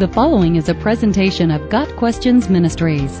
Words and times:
The 0.00 0.08
following 0.08 0.56
is 0.56 0.70
a 0.70 0.74
presentation 0.74 1.50
of 1.50 1.68
Got 1.68 1.94
Questions 1.96 2.48
Ministries. 2.48 3.20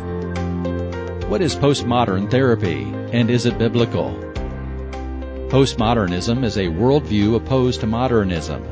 What 1.28 1.42
is 1.42 1.54
postmodern 1.54 2.30
therapy, 2.30 2.84
and 3.12 3.28
is 3.28 3.44
it 3.44 3.58
biblical? 3.58 4.12
Postmodernism 5.50 6.42
is 6.42 6.56
a 6.56 6.68
worldview 6.68 7.36
opposed 7.36 7.80
to 7.80 7.86
modernism. 7.86 8.64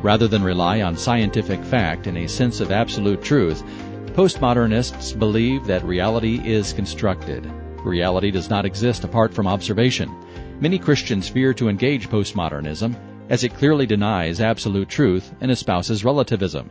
Rather 0.00 0.28
than 0.28 0.44
rely 0.44 0.82
on 0.82 0.96
scientific 0.96 1.60
fact 1.64 2.06
and 2.06 2.16
a 2.18 2.28
sense 2.28 2.60
of 2.60 2.70
absolute 2.70 3.20
truth, 3.20 3.64
postmodernists 4.12 5.18
believe 5.18 5.66
that 5.66 5.84
reality 5.84 6.40
is 6.48 6.72
constructed. 6.72 7.50
Reality 7.84 8.30
does 8.30 8.48
not 8.48 8.64
exist 8.64 9.02
apart 9.02 9.34
from 9.34 9.48
observation. 9.48 10.14
Many 10.60 10.78
Christians 10.78 11.28
fear 11.28 11.52
to 11.54 11.68
engage 11.68 12.08
postmodernism 12.10 12.94
as 13.28 13.42
it 13.42 13.54
clearly 13.54 13.86
denies 13.86 14.40
absolute 14.40 14.88
truth 14.88 15.34
and 15.40 15.50
espouses 15.50 16.04
relativism. 16.04 16.70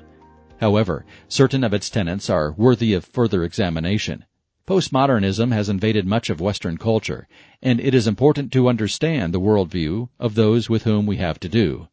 However, 0.60 1.06
certain 1.28 1.64
of 1.64 1.74
its 1.74 1.90
tenets 1.90 2.30
are 2.30 2.54
worthy 2.54 2.94
of 2.94 3.06
further 3.06 3.44
examination. 3.44 4.26
Postmodernism 4.68 5.52
has 5.52 5.70
invaded 5.70 6.08
much 6.08 6.30
of 6.30 6.42
Western 6.42 6.78
culture, 6.78 7.28
and 7.62 7.80
it 7.80 7.94
is 7.94 8.08
important 8.08 8.52
to 8.54 8.68
understand 8.68 9.34
the 9.34 9.40
worldview 9.40 10.10
of 10.20 10.34
those 10.34 10.70
with 10.70 10.86
whom 10.86 11.06
we 11.06 11.18
have 11.18 11.40
to 11.42 11.50
do. 11.50 11.88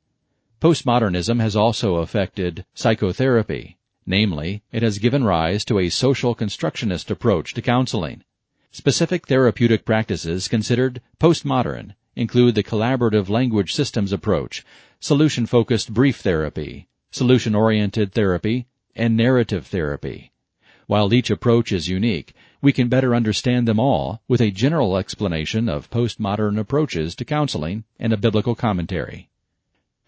Postmodernism 0.60 1.40
has 1.40 1.54
also 1.56 1.96
affected 1.96 2.64
psychotherapy. 2.72 3.78
Namely, 4.06 4.62
it 4.72 4.82
has 4.82 4.98
given 4.98 5.22
rise 5.22 5.64
to 5.66 5.78
a 5.78 5.88
social 5.88 6.34
constructionist 6.34 7.10
approach 7.10 7.52
to 7.54 7.62
counseling. 7.62 8.22
Specific 8.70 9.26
therapeutic 9.26 9.84
practices 9.84 10.48
considered 10.48 11.02
postmodern 11.20 11.94
include 12.16 12.54
the 12.54 12.62
collaborative 12.62 13.28
language 13.28 13.74
systems 13.74 14.12
approach, 14.12 14.64
solution-focused 14.98 15.92
brief 15.92 16.18
therapy, 16.18 16.88
solution-oriented 17.12 18.12
therapy, 18.12 18.66
and 18.96 19.16
narrative 19.16 19.66
therapy. 19.66 20.32
While 20.86 21.14
each 21.14 21.30
approach 21.30 21.70
is 21.70 21.88
unique, 21.88 22.34
we 22.60 22.72
can 22.72 22.88
better 22.88 23.14
understand 23.14 23.68
them 23.68 23.78
all 23.78 24.20
with 24.26 24.40
a 24.40 24.50
general 24.50 24.96
explanation 24.96 25.68
of 25.68 25.90
postmodern 25.90 26.58
approaches 26.58 27.14
to 27.16 27.24
counseling 27.24 27.84
and 27.98 28.12
a 28.12 28.16
biblical 28.16 28.54
commentary. 28.54 29.28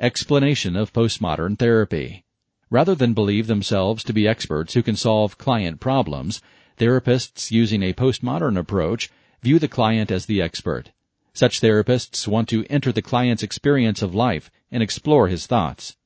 Explanation 0.01 0.77
of 0.77 0.93
postmodern 0.93 1.59
therapy. 1.59 2.25
Rather 2.71 2.95
than 2.95 3.15
believe 3.15 3.47
themselves 3.47 4.03
to 4.05 4.13
be 4.13 4.27
experts 4.27 4.75
who 4.75 4.83
can 4.83 4.97
solve 4.97 5.39
client 5.39 5.79
problems, 5.81 6.43
therapists 6.79 7.51
using 7.51 7.83
a 7.83 7.93
postmodern 7.93 8.59
approach 8.59 9.11
view 9.43 9.59
the 9.59 9.69
client 9.69 10.11
as 10.11 10.27
the 10.27 10.43
expert. 10.43 10.91
Such 11.33 11.61
therapists 11.61 12.27
want 12.27 12.49
to 12.49 12.67
enter 12.71 12.93
the 12.93 13.03
client's 13.03 13.43
experience 13.43 14.03
of 14.03 14.15
life 14.15 14.51
and 14.71 14.83
explore 14.83 15.29
his 15.29 15.47
thoughts. 15.47 15.97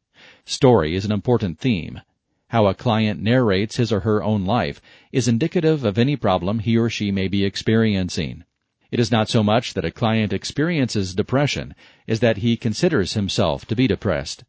Story 0.51 0.95
is 0.95 1.05
an 1.05 1.13
important 1.13 1.59
theme. 1.59 2.01
How 2.49 2.69
a 2.69 2.75
client 2.75 3.21
narrates 3.21 3.77
his 3.77 3.93
or 3.93 4.01
her 4.01 4.23
own 4.23 4.47
life 4.47 4.81
is 5.13 5.29
indicative 5.29 5.85
of 5.85 5.99
any 5.99 6.17
problem 6.17 6.61
he 6.61 6.79
or 6.79 6.89
she 6.89 7.13
may 7.13 7.29
be 7.29 7.45
experiencing. 7.45 8.45
It 8.91 8.99
is 8.99 9.13
not 9.13 9.29
so 9.29 9.43
much 9.43 9.75
that 9.75 9.85
a 9.85 9.91
client 9.91 10.33
experiences 10.33 11.15
depression 11.15 11.75
as 12.09 12.21
that 12.21 12.39
he 12.39 12.57
considers 12.57 13.13
himself 13.13 13.67
to 13.67 13.77
be 13.77 13.87
depressed. 13.87 14.45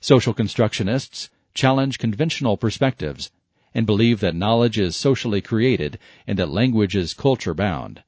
Social 0.00 0.34
constructionists 0.34 1.28
challenge 1.54 2.00
conventional 2.00 2.56
perspectives 2.56 3.30
and 3.72 3.86
believe 3.86 4.18
that 4.18 4.34
knowledge 4.34 4.76
is 4.76 4.96
socially 4.96 5.40
created 5.40 6.00
and 6.26 6.36
that 6.40 6.50
language 6.50 6.96
is 6.96 7.14
culture 7.14 7.54
bound. 7.54 8.02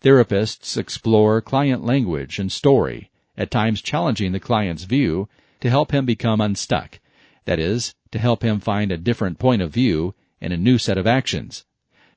Therapists 0.00 0.76
explore 0.76 1.40
client 1.40 1.84
language 1.84 2.40
and 2.40 2.50
story, 2.50 3.12
at 3.38 3.52
times 3.52 3.80
challenging 3.80 4.32
the 4.32 4.40
client's 4.40 4.82
view 4.82 5.28
to 5.66 5.70
help 5.70 5.90
him 5.90 6.06
become 6.06 6.40
unstuck. 6.40 7.00
That 7.44 7.58
is, 7.58 7.96
to 8.12 8.20
help 8.20 8.44
him 8.44 8.60
find 8.60 8.92
a 8.92 8.96
different 8.96 9.40
point 9.40 9.62
of 9.62 9.72
view 9.72 10.14
and 10.40 10.52
a 10.52 10.56
new 10.56 10.78
set 10.78 10.96
of 10.96 11.08
actions. 11.08 11.64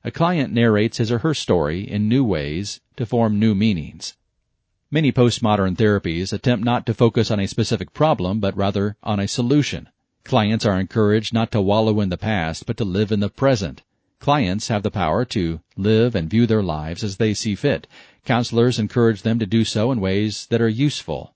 A 0.04 0.12
client 0.12 0.52
narrates 0.52 0.98
his 0.98 1.10
or 1.10 1.18
her 1.18 1.34
story 1.34 1.80
in 1.80 2.08
new 2.08 2.22
ways 2.22 2.80
to 2.96 3.04
form 3.04 3.40
new 3.40 3.56
meanings. 3.56 4.16
Many 4.88 5.10
postmodern 5.10 5.74
therapies 5.74 6.32
attempt 6.32 6.64
not 6.64 6.86
to 6.86 6.94
focus 6.94 7.28
on 7.28 7.40
a 7.40 7.48
specific 7.48 7.92
problem, 7.92 8.38
but 8.38 8.56
rather 8.56 8.96
on 9.02 9.18
a 9.18 9.26
solution. 9.26 9.88
Clients 10.22 10.64
are 10.64 10.78
encouraged 10.78 11.34
not 11.34 11.50
to 11.50 11.60
wallow 11.60 12.00
in 12.00 12.08
the 12.08 12.16
past, 12.16 12.66
but 12.66 12.76
to 12.76 12.84
live 12.84 13.10
in 13.10 13.18
the 13.18 13.28
present. 13.28 13.82
Clients 14.20 14.68
have 14.68 14.84
the 14.84 14.92
power 14.92 15.24
to 15.24 15.58
live 15.76 16.14
and 16.14 16.30
view 16.30 16.46
their 16.46 16.62
lives 16.62 17.02
as 17.02 17.16
they 17.16 17.34
see 17.34 17.56
fit. 17.56 17.88
Counselors 18.24 18.78
encourage 18.78 19.22
them 19.22 19.40
to 19.40 19.44
do 19.44 19.64
so 19.64 19.90
in 19.90 20.00
ways 20.00 20.46
that 20.50 20.60
are 20.60 20.68
useful. 20.68 21.34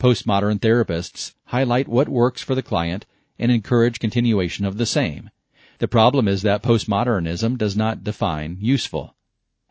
Postmodern 0.00 0.58
therapists 0.58 1.34
highlight 1.50 1.88
what 1.88 2.08
works 2.08 2.40
for 2.40 2.54
the 2.54 2.62
client 2.62 3.04
and 3.36 3.50
encourage 3.50 3.98
continuation 3.98 4.64
of 4.64 4.78
the 4.78 4.86
same. 4.86 5.30
The 5.78 5.88
problem 5.88 6.28
is 6.28 6.42
that 6.42 6.62
postmodernism 6.62 7.58
does 7.58 7.76
not 7.76 8.04
define 8.04 8.58
useful. 8.60 9.16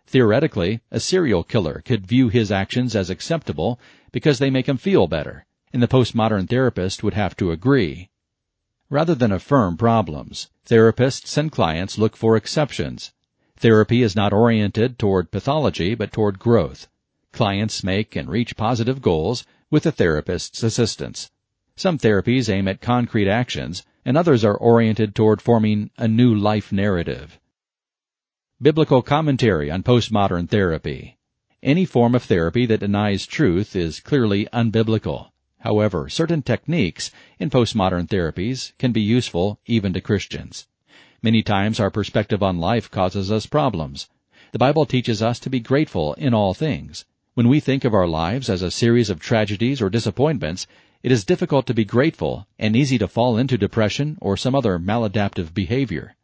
Theoretically, 0.06 0.82
a 0.92 1.00
serial 1.00 1.44
killer 1.44 1.82
could 1.86 2.06
view 2.06 2.28
his 2.28 2.52
actions 2.52 2.98
as 2.98 3.10
acceptable 3.10 3.80
because 4.12 4.40
they 4.40 4.50
make 4.50 4.68
him 4.68 4.76
feel 4.76 5.08
better, 5.08 5.46
and 5.72 5.82
the 5.82 5.88
postmodern 5.88 6.50
therapist 6.50 7.02
would 7.02 7.14
have 7.14 7.38
to 7.38 7.52
agree. 7.52 8.10
Rather 8.90 9.16
than 9.16 9.32
affirm 9.32 9.78
problems, 9.78 10.50
therapists 10.66 11.38
and 11.38 11.52
clients 11.52 11.98
look 11.98 12.18
for 12.18 12.36
exceptions. 12.36 13.14
Therapy 13.56 14.02
is 14.02 14.16
not 14.16 14.34
oriented 14.34 15.00
toward 15.00 15.32
pathology, 15.32 15.96
but 15.96 16.12
toward 16.12 16.40
growth. 16.40 16.88
Clients 17.32 17.84
make 17.84 18.18
and 18.18 18.30
reach 18.30 18.58
positive 18.58 19.02
goals 19.02 19.46
with 19.70 19.84
the 19.84 19.92
therapist's 19.92 20.62
assistance. 20.64 21.30
Some 21.80 21.98
therapies 21.98 22.50
aim 22.50 22.68
at 22.68 22.82
concrete 22.82 23.30
actions, 23.30 23.86
and 24.04 24.18
others 24.18 24.44
are 24.44 24.58
oriented 24.58 25.16
toward 25.16 25.42
forming 25.42 25.92
a 25.98 26.10
new 26.10 26.36
life 26.36 26.74
narrative. 26.74 27.40
Biblical 28.62 29.02
commentary 29.02 29.72
on 29.72 29.84
postmodern 29.84 30.50
therapy. 30.50 31.18
Any 31.64 31.86
form 31.86 32.16
of 32.16 32.24
therapy 32.24 32.66
that 32.66 32.82
denies 32.82 33.26
truth 33.26 33.78
is 33.78 34.02
clearly 34.02 34.46
unbiblical. 34.52 35.30
However, 35.60 36.10
certain 36.10 36.42
techniques 36.42 37.12
in 37.40 37.50
postmodern 37.50 38.10
therapies 38.10 38.74
can 38.78 38.92
be 38.92 39.00
useful 39.00 39.62
even 39.66 39.94
to 39.94 40.02
Christians. 40.02 40.68
Many 41.24 41.42
times 41.42 41.80
our 41.80 41.90
perspective 41.90 42.44
on 42.44 42.60
life 42.60 42.92
causes 42.92 43.32
us 43.32 43.46
problems. 43.46 44.10
The 44.52 44.60
Bible 44.60 44.86
teaches 44.86 45.22
us 45.22 45.40
to 45.40 45.50
be 45.50 45.62
grateful 45.62 46.14
in 46.16 46.34
all 46.34 46.54
things. 46.54 47.06
When 47.36 47.48
we 47.48 47.62
think 47.62 47.86
of 47.86 47.94
our 47.94 48.06
lives 48.06 48.50
as 48.50 48.62
a 48.62 48.70
series 48.70 49.10
of 49.10 49.22
tragedies 49.22 49.82
or 49.82 49.90
disappointments, 49.90 50.68
it 51.02 51.12
is 51.14 51.24
difficult 51.24 51.66
to 51.66 51.74
be 51.74 51.86
grateful 51.86 52.46
and 52.58 52.76
easy 52.76 52.98
to 52.98 53.08
fall 53.08 53.38
into 53.38 53.58
depression 53.58 54.18
or 54.20 54.36
some 54.36 54.54
other 54.54 54.78
maladaptive 54.78 55.54
behavior. 55.54 56.16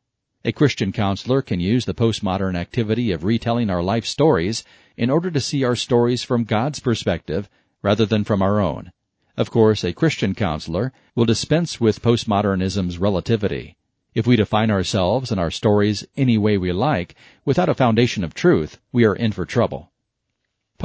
A 0.44 0.52
Christian 0.52 0.92
counselor 0.92 1.42
can 1.42 1.62
use 1.62 1.86
the 1.86 1.94
postmodern 1.94 2.56
activity 2.56 3.12
of 3.12 3.24
retelling 3.24 3.70
our 3.70 3.82
life 3.82 4.06
stories 4.06 4.66
in 4.98 5.10
order 5.10 5.32
to 5.32 5.40
see 5.40 5.64
our 5.64 5.78
stories 5.78 6.24
from 6.24 6.44
God's 6.44 6.80
perspective 6.82 7.50
rather 7.82 8.06
than 8.06 8.26
from 8.26 8.42
our 8.42 8.60
own. 8.60 8.92
Of 9.38 9.50
course, 9.50 9.84
a 9.84 9.94
Christian 9.94 10.36
counselor 10.36 10.92
will 11.16 11.26
dispense 11.26 11.80
with 11.80 12.02
postmodernism's 12.02 12.98
relativity. 12.98 13.78
If 14.14 14.28
we 14.28 14.36
define 14.36 14.72
ourselves 14.72 15.32
and 15.32 15.40
our 15.40 15.52
stories 15.52 16.06
any 16.18 16.38
way 16.38 16.58
we 16.58 16.72
like, 16.72 17.16
without 17.46 17.70
a 17.70 17.74
foundation 17.74 18.24
of 18.24 18.34
truth, 18.34 18.80
we 18.92 19.06
are 19.06 19.16
in 19.16 19.32
for 19.32 19.46
trouble. 19.46 19.92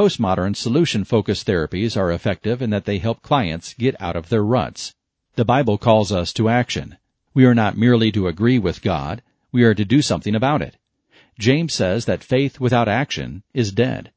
Postmodern 0.00 0.56
solution-focused 0.56 1.46
therapies 1.46 1.94
are 1.94 2.10
effective 2.10 2.62
in 2.62 2.70
that 2.70 2.86
they 2.86 2.96
help 2.96 3.20
clients 3.20 3.74
get 3.74 4.00
out 4.00 4.16
of 4.16 4.30
their 4.30 4.42
ruts. 4.42 4.94
The 5.34 5.44
Bible 5.44 5.76
calls 5.76 6.10
us 6.10 6.32
to 6.32 6.48
action. 6.48 6.96
We 7.34 7.44
are 7.44 7.54
not 7.54 7.76
merely 7.76 8.10
to 8.12 8.26
agree 8.26 8.58
with 8.58 8.80
God, 8.80 9.20
we 9.52 9.62
are 9.62 9.74
to 9.74 9.84
do 9.84 10.00
something 10.00 10.34
about 10.34 10.62
it. 10.62 10.78
James 11.38 11.74
says 11.74 12.06
that 12.06 12.24
faith 12.24 12.58
without 12.58 12.88
action 12.88 13.42
is 13.52 13.72
dead. 13.72 14.10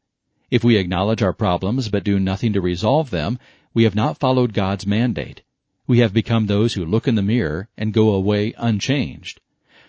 If 0.49 0.63
we 0.63 0.77
acknowledge 0.77 1.21
our 1.21 1.33
problems 1.33 1.89
but 1.89 2.05
do 2.05 2.17
nothing 2.17 2.53
to 2.53 2.61
resolve 2.61 3.09
them, 3.09 3.37
we 3.73 3.83
have 3.83 3.93
not 3.93 4.17
followed 4.17 4.53
God's 4.53 4.87
mandate. 4.87 5.41
We 5.85 5.99
have 5.99 6.13
become 6.13 6.45
those 6.45 6.75
who 6.75 6.85
look 6.85 7.09
in 7.09 7.15
the 7.15 7.21
mirror 7.21 7.67
and 7.77 7.91
go 7.91 8.11
away 8.13 8.53
unchanged. 8.57 9.41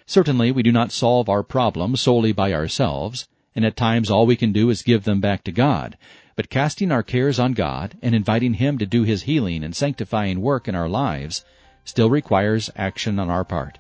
Certainly 0.07 0.51
we 0.51 0.65
do 0.65 0.73
not 0.73 0.91
solve 0.91 1.29
our 1.29 1.45
problems 1.45 2.01
solely 2.01 2.33
by 2.33 2.53
ourselves, 2.53 3.29
and 3.55 3.65
at 3.65 3.77
times 3.77 4.11
all 4.11 4.27
we 4.27 4.37
can 4.37 4.53
do 4.53 4.71
is 4.71 4.83
give 4.83 5.05
them 5.05 5.21
back 5.21 5.45
to 5.45 5.53
God. 5.53 5.97
But 6.37 6.51
casting 6.51 6.91
our 6.91 7.03
cares 7.03 7.39
on 7.39 7.53
God 7.53 7.97
and 8.03 8.15
inviting 8.15 8.55
Him 8.55 8.79
to 8.79 8.87
do 8.87 9.05
His 9.05 9.23
healing 9.23 9.63
and 9.63 9.75
sanctifying 9.75 10.41
work 10.41 10.67
in 10.67 10.75
our 10.75 10.89
lives 10.89 11.45
still 11.85 12.11
requires 12.11 12.71
action 12.77 13.19
on 13.19 13.31
our 13.31 13.45
part. 13.45 13.79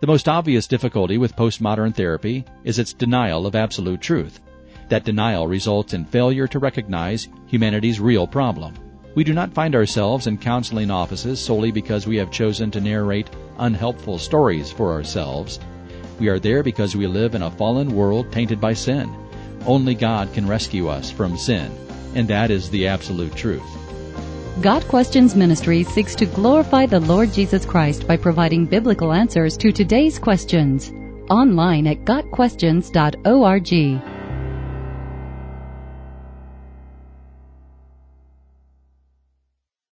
The 0.00 0.08
most 0.08 0.28
obvious 0.28 0.66
difficulty 0.66 1.16
with 1.16 1.36
postmodern 1.36 1.94
therapy 1.94 2.44
is 2.64 2.80
its 2.80 2.92
denial 2.92 3.46
of 3.46 3.54
absolute 3.54 4.00
truth. 4.00 4.40
That 4.88 5.04
denial 5.04 5.46
results 5.46 5.94
in 5.94 6.04
failure 6.04 6.48
to 6.48 6.58
recognize 6.58 7.28
humanity's 7.46 8.00
real 8.00 8.26
problem. 8.26 8.74
We 9.14 9.22
do 9.22 9.32
not 9.32 9.52
find 9.54 9.76
ourselves 9.76 10.26
in 10.26 10.38
counseling 10.38 10.90
offices 10.90 11.38
solely 11.38 11.70
because 11.70 12.06
we 12.06 12.16
have 12.16 12.32
chosen 12.32 12.70
to 12.72 12.80
narrate 12.80 13.30
unhelpful 13.58 14.18
stories 14.18 14.72
for 14.72 14.90
ourselves 14.90 15.60
we 16.18 16.28
are 16.28 16.38
there 16.38 16.62
because 16.62 16.96
we 16.96 17.06
live 17.06 17.34
in 17.34 17.42
a 17.42 17.50
fallen 17.50 17.94
world 17.94 18.32
tainted 18.32 18.60
by 18.60 18.72
sin. 18.72 19.14
Only 19.66 19.94
God 19.94 20.32
can 20.32 20.46
rescue 20.46 20.88
us 20.88 21.10
from 21.10 21.36
sin, 21.36 21.70
and 22.14 22.26
that 22.28 22.50
is 22.50 22.70
the 22.70 22.86
absolute 22.86 23.34
truth. 23.34 23.62
Got 24.60 24.86
Questions 24.88 25.34
Ministry 25.34 25.82
seeks 25.82 26.14
to 26.16 26.26
glorify 26.26 26.86
the 26.86 27.00
Lord 27.00 27.32
Jesus 27.32 27.64
Christ 27.64 28.06
by 28.06 28.16
providing 28.16 28.66
biblical 28.66 29.12
answers 29.12 29.56
to 29.56 29.72
today's 29.72 30.18
questions. 30.18 30.92
Online 31.30 31.86
at 31.86 32.04
GotQuestions.org. 32.04 34.11